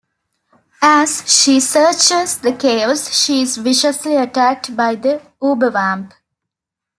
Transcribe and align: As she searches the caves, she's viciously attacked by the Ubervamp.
As 0.81 1.31
she 1.31 1.59
searches 1.59 2.39
the 2.39 2.53
caves, 2.53 3.15
she's 3.15 3.57
viciously 3.57 4.15
attacked 4.15 4.75
by 4.75 4.95
the 4.95 5.21
Ubervamp. 5.39 6.13